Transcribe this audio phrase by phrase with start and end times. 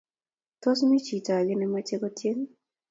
[0.61, 2.39] Tos, mi chito age nemache kotyen?